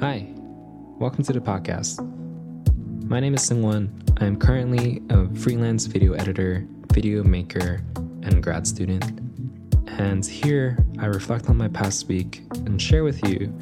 [0.00, 0.28] Hi,
[1.00, 1.98] welcome to the podcast.
[3.08, 3.90] My name is Seungwon.
[4.22, 9.04] I am currently a freelance video editor, video maker, and grad student.
[9.98, 13.52] And here I reflect on my past week and share with you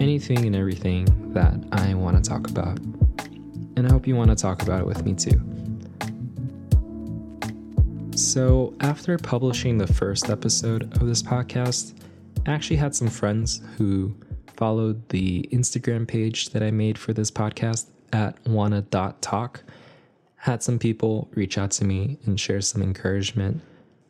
[0.00, 1.04] anything and everything
[1.34, 2.78] that I want to talk about.
[3.76, 5.38] And I hope you want to talk about it with me too.
[8.16, 11.92] So, after publishing the first episode of this podcast,
[12.46, 14.16] I actually had some friends who
[14.58, 19.62] followed the Instagram page that I made for this podcast at wonna.talk.
[20.34, 23.60] Had some people reach out to me and share some encouragement.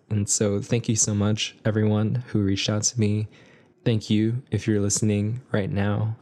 [0.08, 3.28] And so, thank you so much, everyone who reached out to me.
[3.84, 6.16] Thank you if you're listening right now.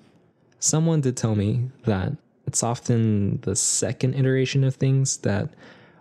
[0.59, 2.12] Someone did tell me that
[2.48, 5.51] it's often the second iteration of things that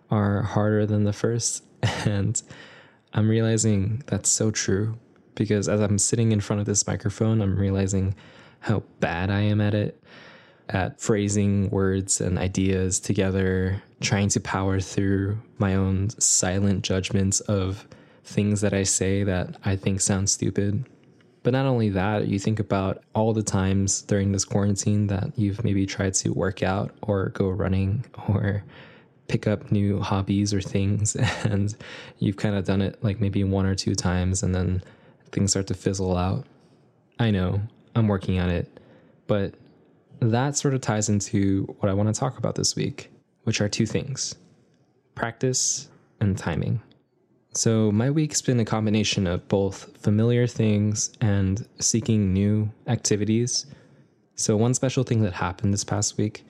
[0.10, 1.64] are harder than the first.
[2.06, 2.42] And
[3.14, 4.98] I'm realizing that's so true
[5.36, 8.16] because as I'm sitting in front of this microphone, I'm realizing
[8.60, 10.02] how bad I am at it,
[10.70, 17.88] at phrasing words and ideas together, trying to power through my own silent judgments of
[18.24, 20.86] things that I say that I think sound stupid.
[21.44, 25.64] But not only that, you think about all the times during this quarantine that you've
[25.64, 28.64] maybe tried to work out or go running or
[29.28, 31.76] pick up new hobbies or things, and
[32.18, 34.82] you've kind of done it like maybe one or two times, and then
[35.36, 36.46] things start to fizzle out.
[37.20, 37.62] I know,
[37.96, 38.80] I'm working on it,
[39.28, 39.54] but
[40.20, 43.12] that sort of ties into what I want to talk about this week,
[43.44, 44.36] which are two things
[45.14, 46.82] practice and timing.
[47.52, 53.66] So, my week's been a combination of both familiar things and seeking new activities.
[54.36, 56.44] So, one special thing that happened this past week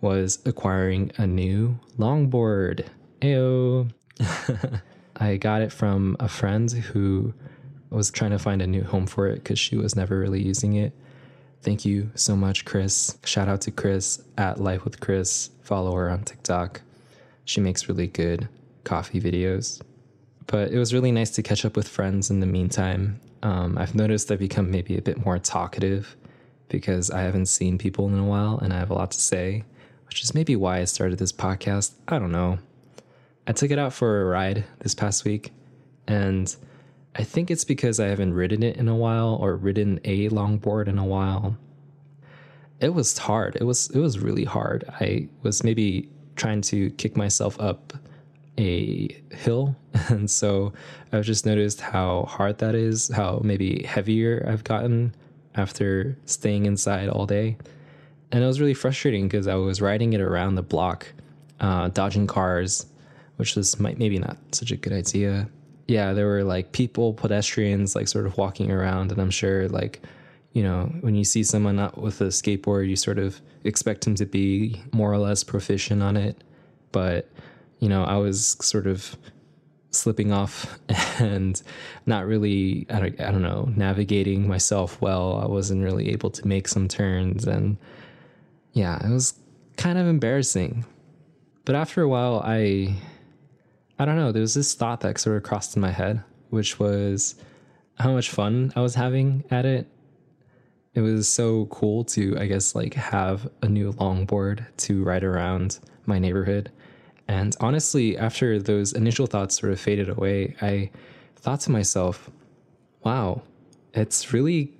[0.00, 2.86] was acquiring a new longboard.
[3.20, 3.90] Ayo!
[5.16, 7.34] I got it from a friend who
[7.90, 10.74] was trying to find a new home for it because she was never really using
[10.74, 10.92] it.
[11.62, 13.18] Thank you so much, Chris.
[13.24, 15.50] Shout out to Chris at Life with Chris.
[15.62, 16.80] Follow her on TikTok.
[17.44, 18.48] She makes really good
[18.84, 19.80] coffee videos.
[20.46, 23.20] But it was really nice to catch up with friends in the meantime.
[23.42, 26.16] Um, I've noticed I've become maybe a bit more talkative
[26.68, 29.64] because I haven't seen people in a while and I have a lot to say,
[30.06, 31.94] which is maybe why I started this podcast.
[32.08, 32.58] I don't know.
[33.46, 35.52] I took it out for a ride this past week
[36.06, 36.54] and
[37.18, 40.86] I think it's because I haven't ridden it in a while or ridden a longboard
[40.86, 41.56] in a while.
[42.78, 43.56] It was hard.
[43.56, 44.84] It was it was really hard.
[45.00, 47.94] I was maybe trying to kick myself up
[48.58, 49.76] a hill
[50.08, 50.74] and so
[51.10, 55.14] I've just noticed how hard that is, how maybe heavier I've gotten
[55.54, 57.56] after staying inside all day.
[58.30, 61.06] And it was really frustrating because I was riding it around the block,
[61.60, 62.84] uh, dodging cars,
[63.36, 65.48] which was might maybe not such a good idea
[65.88, 70.02] yeah, there were like people, pedestrians, like sort of walking around, and I'm sure like
[70.52, 74.14] you know when you see someone out with a skateboard, you sort of expect them
[74.16, 76.42] to be more or less proficient on it,
[76.92, 77.30] but
[77.78, 79.16] you know I was sort of
[79.90, 80.78] slipping off
[81.20, 81.62] and
[82.04, 85.40] not really I don't, I don't know navigating myself well.
[85.42, 87.78] I wasn't really able to make some turns and
[88.72, 89.34] yeah it was
[89.76, 90.84] kind of embarrassing.
[91.64, 92.94] But after a while i
[93.98, 94.32] I don't know.
[94.32, 97.34] There was this thought that sort of crossed in my head, which was
[97.98, 99.88] how much fun I was having at it.
[100.94, 105.78] It was so cool to, I guess, like have a new longboard to ride around
[106.06, 106.70] my neighborhood.
[107.28, 110.90] And honestly, after those initial thoughts sort of faded away, I
[111.36, 112.30] thought to myself,
[113.02, 113.42] wow,
[113.94, 114.72] it's really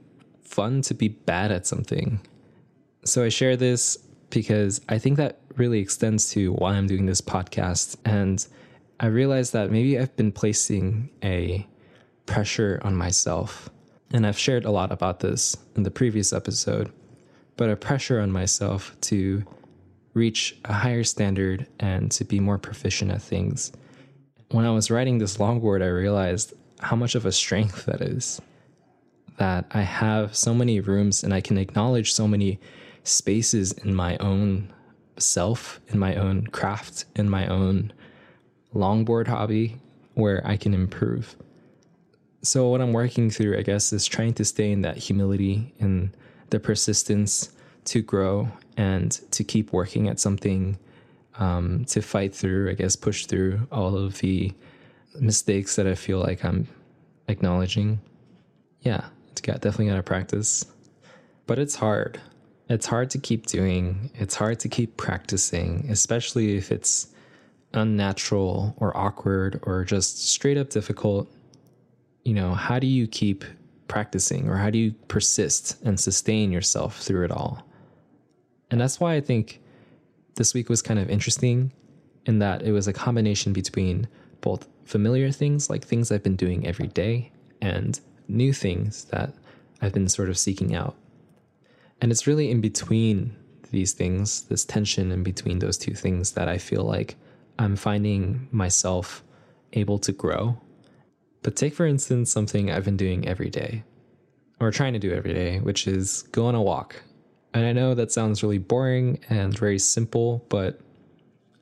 [0.43, 2.21] fun to be bad at something.
[3.05, 3.97] So I share this
[4.31, 7.97] because I think that really extends to why I'm doing this podcast.
[8.05, 8.47] And
[8.99, 11.67] I realized that maybe I've been placing a
[12.25, 13.71] pressure on myself.
[14.13, 16.93] And I've shared a lot about this in the previous episode,
[17.57, 19.45] but a pressure on myself to
[20.15, 23.73] reach a higher standard and to be more proficient at things.
[24.51, 28.41] When I was writing this longboard, I realized how much of a strength that is.
[29.39, 32.59] That I have so many rooms and I can acknowledge so many
[33.03, 34.73] spaces in my own
[35.19, 37.93] self, in my own craft, in my own
[38.77, 39.81] longboard hobby
[40.15, 41.37] where I can improve.
[42.43, 46.11] So, what I'm working through, I guess, is trying to stay in that humility and
[46.51, 47.51] the persistence
[47.87, 50.79] to grow and to keep working at something
[51.39, 54.53] um, to fight through, I guess, push through all of the
[55.19, 56.69] mistakes that I feel like I'm
[57.29, 58.01] acknowledging.
[58.83, 60.65] Yeah, it's got definitely got to practice,
[61.47, 62.21] but it's hard.
[62.69, 64.11] It's hard to keep doing.
[64.15, 67.09] It's hard to keep practicing, especially if it's
[67.77, 71.31] unnatural or awkward or just straight up difficult,
[72.25, 73.45] you know, how do you keep
[73.89, 77.63] practicing or how do you persist and sustain yourself through it all?
[78.71, 79.61] And that's why I think
[80.35, 81.73] this week was kind of interesting
[82.27, 84.09] in that it was a combination between
[84.41, 87.31] both familiar things, like things I've been doing every day,
[87.61, 89.33] and new things that
[89.81, 90.97] I've been sort of seeking out.
[92.01, 93.35] And it's really in between
[93.71, 97.17] these things, this tension in between those two things, that I feel like
[97.59, 99.23] I'm finding myself
[99.73, 100.59] able to grow.
[101.43, 103.85] But take, for instance, something I've been doing every day,
[104.61, 107.03] or trying to do every day, which is go on a walk.
[107.55, 110.81] And I know that sounds really boring and very simple, but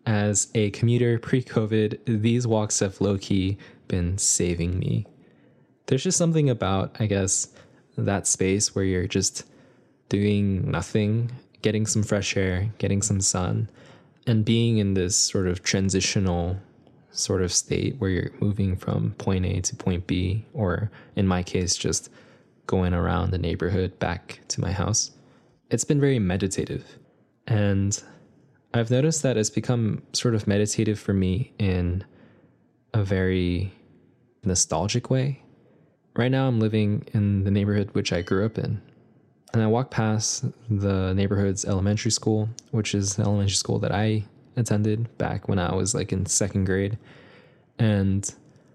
[0.06, 3.58] as a commuter pre COVID, these walks have low key
[3.88, 5.06] been saving me.
[5.86, 7.48] There's just something about, I guess,
[7.96, 9.44] that space where you're just
[10.08, 11.30] doing nothing,
[11.62, 13.68] getting some fresh air, getting some sun,
[14.26, 16.56] and being in this sort of transitional
[17.10, 21.42] sort of state where you're moving from point A to point B, or in my
[21.42, 22.10] case, just
[22.66, 25.10] going around the neighborhood back to my house.
[25.70, 26.98] It's been very meditative.
[27.46, 28.02] And
[28.72, 32.04] I've noticed that it's become sort of meditative for me in
[32.92, 33.72] a very
[34.42, 35.42] nostalgic way.
[36.16, 38.80] Right now, I'm living in the neighborhood which I grew up in.
[39.54, 44.24] And I walk past the neighborhood's elementary school, which is the elementary school that I
[44.56, 46.98] attended back when I was like in second grade.
[47.78, 48.34] And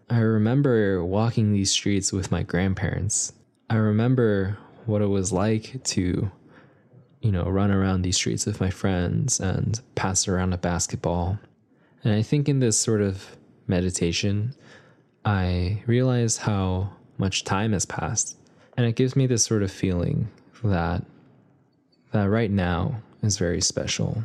[0.10, 3.34] I remember walking these streets with my grandparents.
[3.70, 6.32] I remember what it was like to
[7.22, 11.38] you know, run around these streets with my friends and pass around a basketball.
[12.06, 13.36] And I think in this sort of
[13.68, 14.54] meditation,
[15.26, 18.38] I realize how much time has passed.
[18.78, 20.30] And it gives me this sort of feeling
[20.64, 21.06] that
[22.12, 24.24] that right now is very special.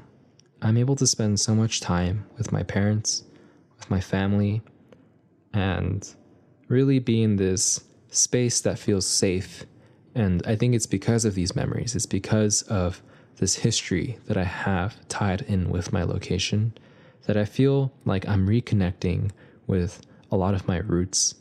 [0.63, 3.25] I'm able to spend so much time with my parents,
[3.77, 4.63] with my family,
[5.53, 6.09] and
[6.69, 9.67] really be in this space that feels safe
[10.15, 13.03] and I think it's because of these memories, it's because of
[13.37, 16.73] this history that I have tied in with my location
[17.27, 19.31] that I feel like I'm reconnecting
[19.67, 21.35] with a lot of my roots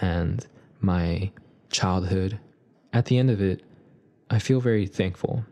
[0.00, 0.46] and
[0.80, 1.30] my
[1.70, 2.38] childhood.
[2.92, 3.62] At the end of it,
[4.30, 5.44] I feel very thankful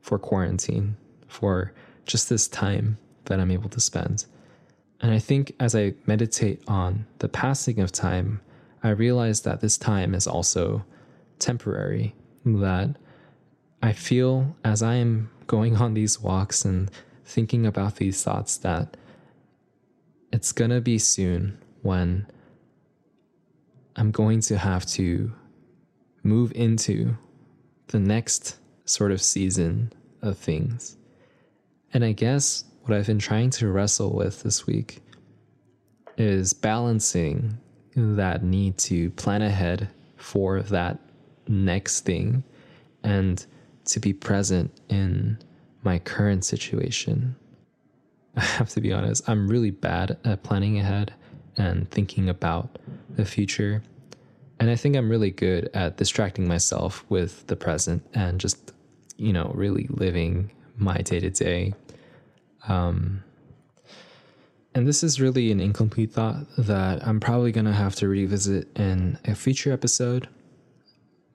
[0.00, 0.96] for quarantine,
[1.28, 1.72] for
[2.04, 4.26] just this time that I'm able to spend.
[5.00, 8.40] And I think as I meditate on the passing of time,
[8.82, 10.84] I realize that this time is also
[11.38, 12.96] temporary that
[13.80, 16.90] I feel as I am going on these walks and
[17.24, 18.96] thinking about these thoughts that
[20.32, 22.26] it's going to be soon when
[23.94, 25.32] I'm going to have to
[26.22, 27.16] move into
[27.88, 29.92] the next sort of season
[30.22, 30.96] of things.
[31.92, 35.00] And I guess what I've been trying to wrestle with this week
[36.16, 37.58] is balancing
[37.94, 40.98] that need to plan ahead for that
[41.46, 42.44] next thing
[43.02, 43.44] and
[43.86, 45.38] to be present in
[45.82, 47.36] my current situation.
[48.36, 51.14] I have to be honest, I'm really bad at planning ahead
[51.56, 52.78] and thinking about
[53.16, 53.82] the future.
[54.60, 58.72] And I think I'm really good at distracting myself with the present and just,
[59.16, 61.74] you know, really living my day to day.
[62.66, 63.22] And
[64.74, 69.18] this is really an incomplete thought that I'm probably going to have to revisit in
[69.24, 70.28] a future episode.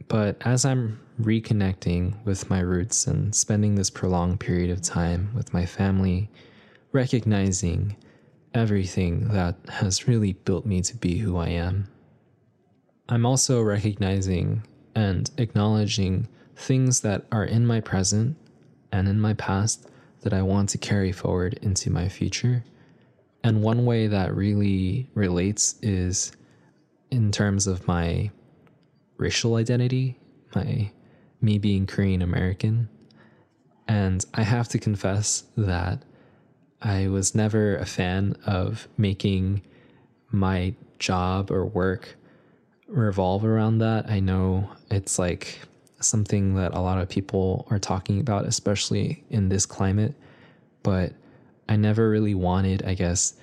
[0.08, 5.54] But as I'm reconnecting with my roots and spending this prolonged period of time with
[5.54, 6.30] my family,
[6.92, 7.96] recognizing
[8.54, 11.88] everything that has really built me to be who I am,
[13.10, 14.64] I'm also recognizing
[14.96, 18.38] and acknowledging things that are in my present
[18.92, 19.90] and in my past
[20.22, 22.64] that I want to carry forward into my future.
[23.44, 26.32] And one way that really relates is
[27.12, 28.32] in terms of my
[29.18, 30.18] racial identity,
[30.56, 30.90] my
[31.42, 32.88] me being Korean American.
[33.86, 36.04] And I have to confess that
[36.82, 39.62] I was never a fan of making
[40.32, 42.16] my job or work
[42.94, 44.10] revolve around that.
[44.10, 45.60] I know it's like
[46.00, 50.14] something that a lot of people are talking about, especially in this climate,
[50.84, 51.14] but
[51.68, 53.34] I never really wanted, I guess,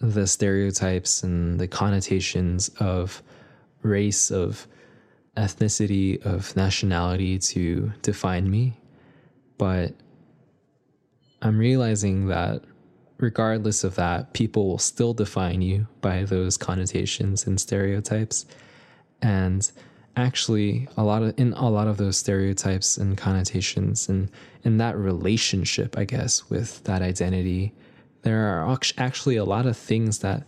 [0.00, 3.22] the stereotypes and the connotations of
[3.82, 4.66] race, of
[5.36, 8.76] ethnicity, of nationality to define me.
[9.58, 9.94] But
[11.40, 12.64] I'm realizing that
[13.18, 18.44] regardless of that, people will still define you by those connotations and stereotypes.
[19.22, 19.70] And
[20.16, 24.30] actually a lot of in a lot of those stereotypes and connotations and
[24.64, 27.72] in that relationship, I guess, with that identity,
[28.22, 30.44] there are actually a lot of things that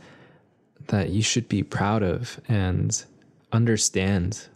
[0.88, 3.04] that you should be proud of and
[3.52, 4.48] understand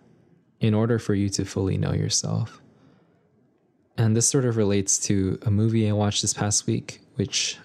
[0.61, 2.61] in order for you to fully know yourself.
[3.97, 7.59] And this sort of relates to a movie I watched this past week, which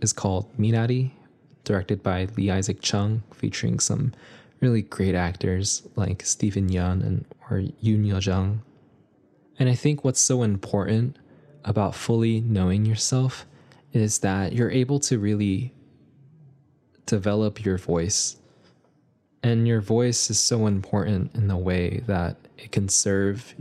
[0.00, 1.12] is called Minari,
[1.64, 4.12] directed by Lee Isaac Chung, featuring some
[4.60, 8.62] really great actors like Steven Yeun and or Youn Yuh-jung.
[9.58, 11.16] And I think what's so important
[11.64, 13.46] about fully knowing yourself
[13.92, 15.72] is that you're able to really
[17.06, 18.36] develop your voice.
[19.42, 23.54] And your voice is so important in the way that it can serve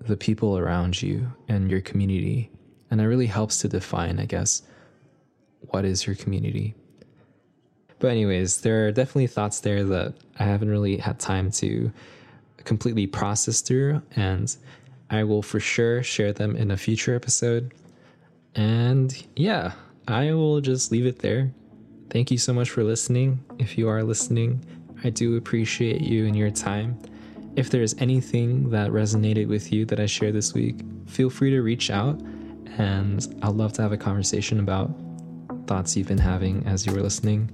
[0.00, 2.50] the people around you and your community.
[2.90, 4.62] And it really helps to define, I guess,
[5.60, 6.74] what is your community.
[8.00, 11.92] But, anyways, there are definitely thoughts there that I haven't really had time to
[12.64, 14.02] completely process through.
[14.16, 14.54] And
[15.10, 17.72] I will for sure share them in a future episode.
[18.54, 19.72] And yeah,
[20.08, 21.52] I will just leave it there.
[22.10, 23.44] Thank you so much for listening.
[23.58, 24.64] If you are listening,
[25.04, 26.98] I do appreciate you and your time.
[27.56, 31.60] If there's anything that resonated with you that I shared this week, feel free to
[31.60, 32.20] reach out
[32.78, 34.90] and I'd love to have a conversation about
[35.66, 37.50] thoughts you've been having as you were listening.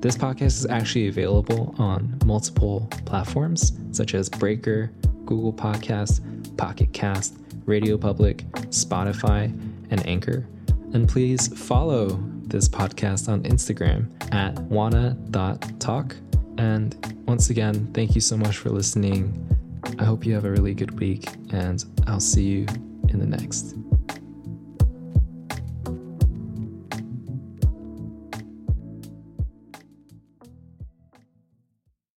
[0.00, 4.90] This podcast is actually available on multiple platforms such as Breaker,
[5.26, 6.20] Google Podcasts,
[6.56, 8.38] Pocket Cast, Radio Public,
[8.70, 9.44] Spotify,
[9.90, 10.46] and Anchor.
[10.94, 16.16] And please follow this podcast on Instagram at wonna.talk.
[16.56, 19.46] And once again, thank you so much for listening.
[19.98, 22.66] I hope you have a really good week, and I'll see you
[23.10, 23.76] in the next.